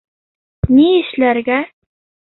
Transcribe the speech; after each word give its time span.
Ни 0.77 0.87
эшләргә? 1.03 1.63